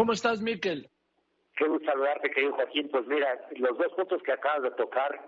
¿Cómo 0.00 0.14
estás, 0.14 0.40
Miquel? 0.40 0.88
Qué 1.58 1.68
gusto 1.68 1.84
saludarte, 1.84 2.30
querido 2.30 2.54
Joaquín. 2.54 2.88
Pues 2.88 3.06
mira, 3.06 3.38
los 3.58 3.76
dos 3.76 3.92
puntos 3.92 4.22
que 4.22 4.32
acabas 4.32 4.62
de 4.62 4.70
tocar 4.70 5.20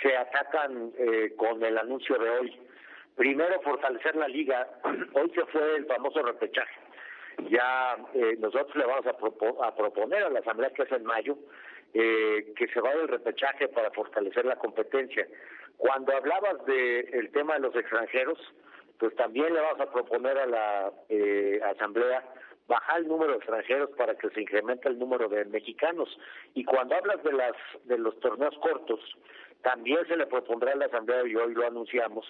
se 0.00 0.16
atacan 0.16 0.92
eh, 0.96 1.34
con 1.36 1.60
el 1.64 1.76
anuncio 1.76 2.16
de 2.16 2.30
hoy. 2.30 2.60
Primero, 3.16 3.60
fortalecer 3.62 4.14
la 4.14 4.28
liga. 4.28 4.68
Hoy 5.14 5.32
se 5.34 5.44
fue 5.46 5.78
el 5.78 5.86
famoso 5.86 6.22
repechaje. 6.22 6.80
Ya 7.50 7.96
eh, 8.14 8.36
nosotros 8.38 8.76
le 8.76 8.86
vamos 8.86 9.04
a, 9.04 9.66
a, 9.66 9.74
proponer 9.74 10.22
a 10.22 10.30
la 10.30 10.38
Asamblea, 10.38 10.70
que 10.70 10.84
es 10.84 10.92
en 10.92 11.04
mayo, 11.04 11.36
eh, 11.92 12.52
que 12.54 12.68
se 12.68 12.80
vaya 12.80 13.00
el 13.00 13.08
repechaje 13.08 13.66
para 13.66 13.90
fortalecer 13.90 14.44
la 14.44 14.54
competencia. 14.54 15.26
Cuando 15.76 16.16
hablabas 16.16 16.64
del 16.66 17.32
tema 17.32 17.54
de 17.54 17.60
los 17.62 17.74
extranjeros, 17.74 18.38
pues 18.96 19.12
también 19.16 19.52
le 19.52 19.60
vamos 19.60 19.80
a 19.80 19.92
proponer 19.92 20.38
a 20.38 20.46
la 20.46 20.92
eh, 21.08 21.60
Asamblea 21.64 22.22
bajar 22.66 23.00
el 23.00 23.08
número 23.08 23.32
de 23.32 23.38
extranjeros 23.38 23.90
para 23.90 24.14
que 24.16 24.30
se 24.30 24.40
incremente 24.40 24.88
el 24.88 24.98
número 24.98 25.28
de 25.28 25.44
mexicanos. 25.44 26.08
Y 26.54 26.64
cuando 26.64 26.94
hablas 26.94 27.22
de 27.22 27.32
las 27.32 27.54
de 27.84 27.98
los 27.98 28.18
torneos 28.20 28.56
cortos, 28.58 29.00
también 29.62 30.06
se 30.06 30.16
le 30.16 30.26
propondrá 30.26 30.72
a 30.72 30.76
la 30.76 30.86
Asamblea, 30.86 31.26
y 31.26 31.34
hoy 31.36 31.54
lo 31.54 31.66
anunciamos, 31.66 32.26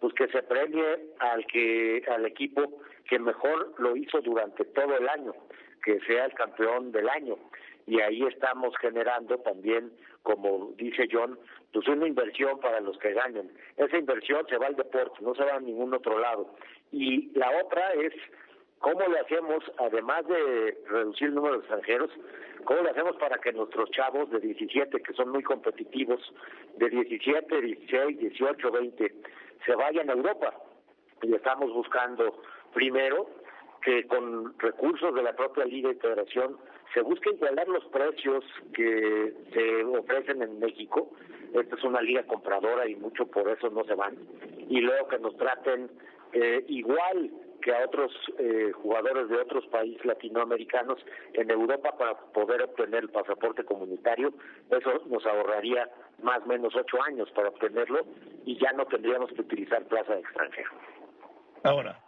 pues 0.00 0.14
que 0.14 0.28
se 0.28 0.42
premie 0.42 1.10
al 1.18 1.44
que 1.46 2.04
al 2.08 2.24
equipo 2.24 2.80
que 3.08 3.18
mejor 3.18 3.74
lo 3.78 3.96
hizo 3.96 4.20
durante 4.20 4.64
todo 4.66 4.96
el 4.96 5.08
año, 5.08 5.34
que 5.84 6.00
sea 6.00 6.26
el 6.26 6.34
campeón 6.34 6.92
del 6.92 7.08
año. 7.08 7.36
Y 7.86 8.00
ahí 8.00 8.22
estamos 8.24 8.74
generando 8.80 9.38
también, 9.38 9.92
como 10.22 10.72
dice 10.76 11.08
John, 11.10 11.38
pues 11.72 11.86
una 11.88 12.06
inversión 12.06 12.58
para 12.58 12.80
los 12.80 12.98
que 12.98 13.12
ganen. 13.12 13.52
Esa 13.76 13.96
inversión 13.96 14.46
se 14.48 14.56
va 14.56 14.66
al 14.66 14.76
deporte, 14.76 15.18
no 15.20 15.34
se 15.34 15.44
va 15.44 15.56
a 15.56 15.60
ningún 15.60 15.94
otro 15.94 16.18
lado. 16.18 16.54
Y 16.90 17.30
la 17.38 17.50
otra 17.62 17.92
es 17.94 18.12
¿Cómo 18.80 19.00
lo 19.00 19.20
hacemos, 19.20 19.64
además 19.78 20.26
de 20.26 20.78
reducir 20.88 21.28
el 21.28 21.34
número 21.34 21.54
de 21.54 21.60
extranjeros, 21.60 22.10
cómo 22.64 22.82
lo 22.82 22.90
hacemos 22.90 23.16
para 23.16 23.38
que 23.38 23.52
nuestros 23.52 23.90
chavos 23.90 24.30
de 24.30 24.40
17, 24.40 25.02
que 25.02 25.12
son 25.14 25.30
muy 25.30 25.42
competitivos, 25.42 26.20
de 26.76 26.90
17, 26.90 27.60
16, 27.60 28.18
18, 28.18 28.70
20, 28.70 29.14
se 29.64 29.74
vayan 29.74 30.10
a 30.10 30.12
Europa? 30.12 30.54
Y 31.22 31.34
estamos 31.34 31.72
buscando, 31.72 32.42
primero, 32.74 33.28
que 33.82 34.06
con 34.06 34.58
recursos 34.58 35.14
de 35.14 35.22
la 35.22 35.34
propia 35.34 35.64
Liga 35.64 35.88
de 35.88 35.94
Federación 35.96 36.58
se 36.92 37.00
busque 37.00 37.30
igualar 37.30 37.68
los 37.68 37.84
precios 37.86 38.44
que 38.74 39.32
se 39.52 39.84
ofrecen 39.84 40.42
en 40.42 40.58
México. 40.58 41.10
Esta 41.54 41.76
es 41.76 41.84
una 41.84 42.02
liga 42.02 42.24
compradora 42.24 42.88
y 42.88 42.96
mucho 42.96 43.26
por 43.26 43.48
eso 43.48 43.70
no 43.70 43.84
se 43.84 43.94
van. 43.94 44.16
Y 44.68 44.80
luego 44.80 45.08
que 45.08 45.18
nos 45.18 45.36
traten 45.36 45.90
eh, 46.32 46.64
igual 46.68 47.30
que 47.66 47.74
a 47.74 47.84
otros 47.84 48.12
eh, 48.38 48.70
jugadores 48.80 49.28
de 49.28 49.38
otros 49.38 49.66
países 49.66 50.04
latinoamericanos 50.04 51.00
en 51.32 51.50
Europa 51.50 51.98
para 51.98 52.16
poder 52.32 52.62
obtener 52.62 53.02
el 53.02 53.08
pasaporte 53.08 53.64
comunitario. 53.64 54.32
Eso 54.70 55.02
nos 55.08 55.26
ahorraría 55.26 55.90
más 56.22 56.42
o 56.44 56.46
menos 56.46 56.76
ocho 56.76 57.02
años 57.02 57.28
para 57.34 57.48
obtenerlo 57.48 58.06
y 58.44 58.56
ya 58.56 58.72
no 58.72 58.86
tendríamos 58.86 59.32
que 59.32 59.40
utilizar 59.40 59.84
plaza 59.88 60.14
de 60.14 60.20
extranjero. 60.20 60.70
Ahora, 61.64 62.00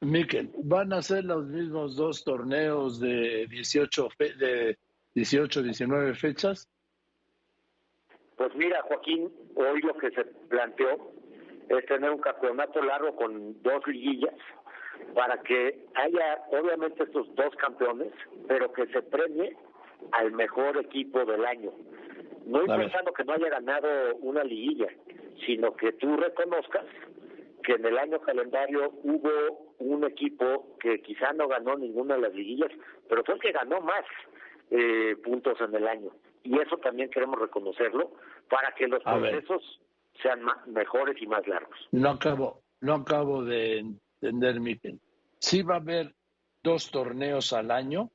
Miquel, 0.00 0.50
¿van 0.64 0.92
a 0.92 1.00
ser 1.00 1.24
los 1.26 1.46
mismos 1.46 1.94
dos 1.94 2.24
torneos 2.24 2.98
de 2.98 3.46
18, 3.46 4.08
de 4.18 4.76
18 5.14 5.62
19 5.62 6.14
fechas? 6.14 6.68
Pues 8.36 8.52
mira, 8.56 8.82
Joaquín, 8.82 9.32
hoy 9.54 9.80
lo 9.80 9.96
que 9.96 10.10
se 10.10 10.24
planteó 10.48 11.12
es 11.68 11.86
tener 11.86 12.10
un 12.10 12.20
campeonato 12.20 12.82
largo 12.82 13.14
con 13.14 13.62
dos 13.62 13.86
liguillas 13.86 14.34
para 15.14 15.40
que 15.42 15.86
haya 15.94 16.42
obviamente 16.50 17.04
estos 17.04 17.32
dos 17.34 17.54
campeones, 17.56 18.12
pero 18.48 18.72
que 18.72 18.86
se 18.86 19.02
premie 19.02 19.56
al 20.12 20.32
mejor 20.32 20.76
equipo 20.78 21.24
del 21.24 21.44
año. 21.44 21.72
No 22.46 22.60
es 22.60 22.66
pensando 22.66 23.12
que 23.12 23.24
no 23.24 23.32
haya 23.32 23.48
ganado 23.48 24.16
una 24.16 24.44
liguilla, 24.44 24.88
sino 25.46 25.74
que 25.74 25.92
tú 25.92 26.16
reconozcas 26.16 26.84
que 27.62 27.72
en 27.72 27.86
el 27.86 27.98
año 27.98 28.20
calendario 28.20 28.92
hubo 29.02 29.74
un 29.78 30.04
equipo 30.04 30.76
que 30.78 31.00
quizá 31.00 31.32
no 31.32 31.48
ganó 31.48 31.76
ninguna 31.76 32.16
de 32.16 32.22
las 32.22 32.34
liguillas, 32.34 32.70
pero 33.08 33.24
fue 33.24 33.36
el 33.36 33.40
que 33.40 33.52
ganó 33.52 33.80
más 33.80 34.04
eh, 34.70 35.16
puntos 35.24 35.58
en 35.60 35.74
el 35.74 35.88
año. 35.88 36.10
Y 36.42 36.58
eso 36.58 36.76
también 36.76 37.08
queremos 37.08 37.40
reconocerlo 37.40 38.12
para 38.50 38.72
que 38.74 38.86
los 38.86 39.02
procesos 39.02 39.80
sean 40.22 40.40
mejores 40.66 41.20
y 41.20 41.26
más 41.26 41.46
largos. 41.48 41.78
No 41.90 42.10
acabo, 42.10 42.60
no 42.80 42.94
acabo 42.94 43.42
de 43.42 43.84
entender, 44.24 44.60
Miquel. 44.60 45.00
¿Sí 45.38 45.62
va 45.62 45.74
a 45.74 45.78
haber 45.78 46.14
dos 46.62 46.90
torneos 46.90 47.52
al 47.52 47.70
año 47.70 48.10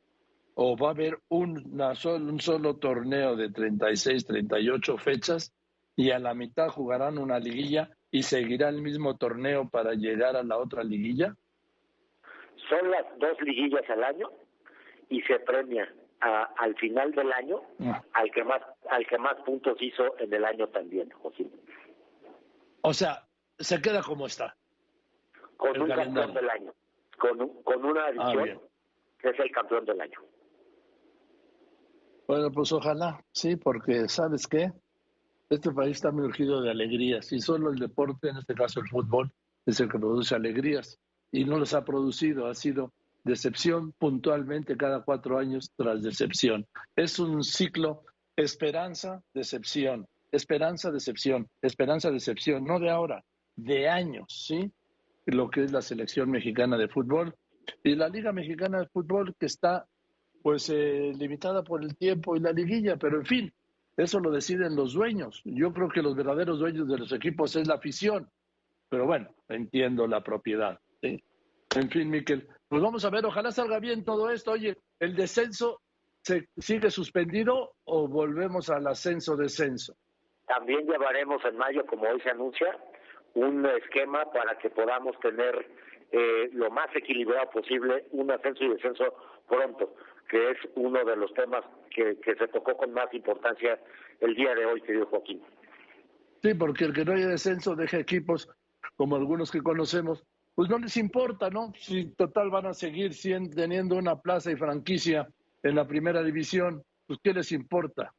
o 0.56 0.76
va 0.76 0.88
a 0.88 0.92
haber 0.92 1.20
una 1.30 1.94
un 2.06 2.40
solo 2.40 2.78
torneo 2.78 3.36
de 3.36 3.50
36, 3.50 4.26
38 4.26 4.98
fechas 4.98 5.54
y 5.96 6.12
a 6.12 6.20
la 6.20 6.34
mitad 6.34 6.70
jugarán 6.70 7.18
una 7.18 7.40
liguilla 7.40 7.92
y 8.12 8.24
seguirá 8.24 8.70
el 8.70 8.82
mismo 8.82 9.18
torneo 9.18 9.70
para 9.70 9.94
llegar 9.94 10.36
a 10.36 10.44
la 10.44 10.58
otra 10.58 10.84
liguilla? 10.84 11.36
Son 12.68 12.90
las 12.90 13.06
dos 13.20 13.40
liguillas 13.42 13.88
al 13.90 14.04
año 14.04 14.30
y 15.10 15.22
se 15.22 15.40
premia 15.40 15.88
al 16.22 16.76
final 16.76 17.12
del 17.12 17.32
año 17.32 17.62
ah. 17.82 18.04
al 18.14 18.30
que 18.32 18.44
más 18.44 18.62
al 18.90 19.08
que 19.08 19.18
más 19.18 19.36
puntos 19.46 19.78
hizo 19.80 20.18
en 20.20 20.34
el 20.34 20.44
año 20.44 20.68
también, 20.68 21.10
José. 21.12 21.46
O 22.82 22.94
sea, 22.94 23.28
se 23.58 23.82
queda 23.82 24.02
como 24.02 24.26
está 24.26 24.59
con 25.60 25.82
un 25.82 25.90
campeón 25.90 26.34
del 26.34 26.50
año, 26.50 26.74
con, 27.20 27.64
con 27.64 27.86
una 27.86 28.06
ah, 28.06 28.10
edición 28.12 28.62
que 29.20 29.30
es 29.30 29.40
el 29.40 29.52
campeón 29.52 29.84
del 29.84 30.00
año. 30.00 30.20
Bueno, 32.28 32.50
pues 32.50 32.72
ojalá, 32.72 33.22
sí, 33.34 33.58
porque 33.58 34.08
¿sabes 34.08 34.48
qué? 34.48 34.72
Este 35.50 35.72
país 35.72 35.98
está 35.98 36.12
muy 36.12 36.24
urgido 36.24 36.62
de 36.62 36.72
alegrías 36.72 37.32
y 37.34 37.42
solo 37.42 37.72
el 37.72 37.78
deporte, 37.78 38.30
en 38.30 38.38
este 38.38 38.56
caso 38.56 38.80
el 38.80 38.88
fútbol, 38.88 39.32
es 39.66 39.82
el 39.82 39.92
que 39.92 40.00
produce 40.00 40.34
alegrías 40.34 40.98
y 41.32 41.44
no 41.44 41.60
los 41.60 41.74
ha 41.74 41.84
producido, 41.84 42.48
ha 42.48 42.56
sido 42.56 42.94
decepción 43.26 43.92
puntualmente 43.92 44.78
cada 44.78 45.04
cuatro 45.04 45.40
años 45.40 45.72
tras 45.76 46.02
decepción. 46.02 46.66
Es 46.96 47.20
un 47.20 47.44
ciclo 47.44 48.04
esperanza, 48.38 49.22
decepción, 49.34 50.08
esperanza, 50.32 50.90
decepción, 50.92 51.50
esperanza, 51.62 52.12
decepción, 52.12 52.64
no 52.64 52.80
de 52.80 52.92
ahora, 52.92 53.26
de 53.58 53.90
años, 53.90 54.46
¿sí? 54.48 54.72
Lo 55.32 55.50
que 55.50 55.64
es 55.64 55.72
la 55.72 55.82
selección 55.82 56.30
mexicana 56.32 56.78
de 56.78 56.88
fútbol 56.88 57.36
y 57.84 57.96
la 57.96 58.10
Liga 58.10 58.32
Mexicana 58.32 58.80
de 58.80 58.88
Fútbol 58.88 59.36
que 59.40 59.46
está 59.46 59.86
pues 60.42 60.70
eh, 60.70 61.12
limitada 61.18 61.64
por 61.64 61.84
el 61.84 61.98
tiempo 61.98 62.36
y 62.36 62.40
la 62.40 62.52
liguilla, 62.52 62.98
pero 62.98 63.18
en 63.18 63.26
fin, 63.26 63.54
eso 63.98 64.20
lo 64.20 64.32
deciden 64.32 64.76
los 64.76 64.94
dueños. 64.94 65.42
Yo 65.44 65.74
creo 65.74 65.90
que 65.90 66.02
los 66.02 66.16
verdaderos 66.16 66.60
dueños 66.60 66.88
de 66.88 66.98
los 66.98 67.12
equipos 67.12 67.56
es 67.56 67.68
la 67.68 67.76
afición, 67.76 68.30
pero 68.88 69.06
bueno, 69.06 69.30
entiendo 69.50 70.08
la 70.08 70.22
propiedad. 70.22 70.80
En 71.02 71.90
fin, 71.90 72.10
Miquel, 72.10 72.48
pues 72.68 72.82
vamos 72.82 73.04
a 73.06 73.10
ver, 73.10 73.26
ojalá 73.26 73.52
salga 73.52 73.80
bien 73.80 74.04
todo 74.04 74.30
esto. 74.30 74.52
Oye, 74.52 74.78
¿el 75.00 75.16
descenso 75.16 75.82
se 76.22 76.48
sigue 76.58 76.90
suspendido 76.90 77.74
o 77.84 78.08
volvemos 78.08 78.70
al 78.70 78.88
ascenso-descenso? 78.88 79.96
También 80.48 80.88
llevaremos 80.88 81.44
en 81.46 81.58
mayo, 81.58 81.86
como 81.86 82.04
hoy 82.04 82.20
se 82.22 82.32
anuncia, 82.32 82.76
un 83.34 83.66
esquema 83.66 84.32
para 84.32 84.58
que 84.58 84.70
podamos 84.70 85.20
tener 85.20 85.68
eh, 86.12 86.50
lo 86.54 86.70
más 86.72 86.88
equilibrado 86.96 87.50
posible 87.52 88.06
un 88.12 88.32
ascenso 88.32 88.64
y 88.64 88.70
descenso 88.70 89.14
pronto, 89.48 89.96
que 90.30 90.52
es 90.52 90.58
uno 90.76 91.04
de 91.04 91.16
los 91.16 91.34
temas 91.34 91.64
que, 91.92 92.18
que 92.20 92.36
se 92.36 92.48
tocó 92.48 92.76
con 92.76 92.94
más 92.94 93.14
importancia 93.14 93.80
el 94.20 94.36
día 94.36 94.56
de 94.56 94.66
hoy, 94.66 94.82
querido 94.82 95.06
Joaquín. 95.08 95.42
Sí, 96.42 96.54
porque 96.54 96.86
el 96.86 96.94
que 96.94 97.06
no 97.06 97.14
haya 97.14 97.28
descenso 97.28 97.76
deja 97.76 97.98
equipos 97.98 98.50
como 98.96 99.16
algunos 99.16 99.52
que 99.52 99.62
conocemos, 99.62 100.26
pues 100.56 100.70
no 100.70 100.78
les 100.78 100.98
importa, 100.98 101.50
¿no? 101.50 101.72
Si 101.76 102.14
total 102.16 102.50
van 102.50 102.66
a 102.66 102.74
seguir 102.74 103.14
siendo, 103.14 103.56
teniendo 103.56 103.96
una 103.96 104.20
plaza 104.20 104.52
y 104.52 104.56
franquicia 104.56 105.28
en 105.64 105.76
la 105.76 105.88
primera 105.88 106.24
división, 106.24 106.84
pues 107.08 107.20
¿qué 107.24 107.34
les 107.34 107.52
importa? 107.52 108.14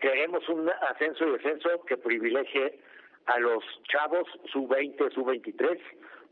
Queremos 0.00 0.48
un 0.48 0.70
ascenso 0.90 1.26
y 1.26 1.32
descenso 1.32 1.68
que 1.86 1.96
privilegie 1.96 2.80
a 3.28 3.38
los 3.38 3.62
chavos 3.90 4.26
sub-20, 4.52 5.12
sub-23. 5.14 5.78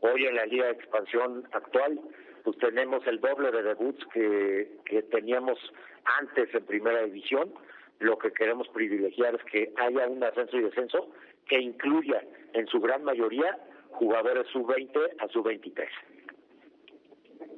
Hoy 0.01 0.25
en 0.25 0.35
la 0.35 0.47
Liga 0.47 0.67
de 0.67 0.73
Expansión 0.73 1.47
actual, 1.53 2.01
pues 2.43 2.59
tenemos 2.59 3.07
el 3.07 3.21
doble 3.21 3.51
de 3.53 3.63
debuts 3.63 4.05
que, 4.13 4.79
que 4.85 5.03
teníamos 5.03 5.59
antes 6.21 6.53
en 6.55 6.65
Primera 6.65 7.03
División. 7.05 7.53
Lo 7.99 8.19
que 8.19 8.33
queremos 8.33 8.69
privilegiar 8.69 9.35
es 9.35 9.43
que 9.45 9.73
haya 9.77 10.07
un 10.09 10.23
ascenso 10.23 10.57
y 10.57 10.63
descenso 10.63 11.11
que 11.47 11.61
incluya 11.61 12.23
en 12.55 12.67
su 12.67 12.81
gran 12.81 13.05
mayoría 13.05 13.59
jugadores 13.91 14.47
sub-20 14.53 15.17
a 15.19 15.29
sub-23. 15.29 15.87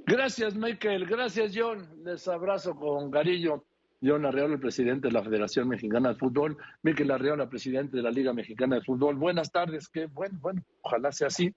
Gracias, 0.06 0.54
Michael. 0.56 1.06
Gracias, 1.06 1.52
John. 1.54 1.86
Les 2.02 2.26
abrazo 2.26 2.74
con 2.74 3.10
Garillo. 3.10 3.64
John 4.02 4.24
Arreola, 4.24 4.58
presidente 4.58 5.08
de 5.08 5.12
la 5.12 5.22
Federación 5.22 5.68
Mexicana 5.68 6.10
de 6.10 6.14
Fútbol, 6.14 6.56
Miquel 6.82 7.10
Arreola, 7.10 7.48
presidente 7.48 7.96
de 7.96 8.02
la 8.02 8.10
Liga 8.10 8.32
Mexicana 8.32 8.76
de 8.76 8.82
Fútbol. 8.82 9.16
Buenas 9.16 9.50
tardes, 9.50 9.88
qué 9.88 10.06
bueno, 10.06 10.38
bueno, 10.40 10.62
ojalá 10.82 11.10
sea 11.10 11.26
así. 11.26 11.54